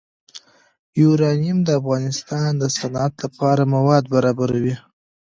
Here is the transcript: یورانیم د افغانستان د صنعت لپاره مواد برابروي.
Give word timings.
یورانیم 1.01 1.57
د 1.63 1.69
افغانستان 1.81 2.49
د 2.57 2.63
صنعت 2.77 3.13
لپاره 3.23 3.61
مواد 3.75 4.03
برابروي. 4.13 4.75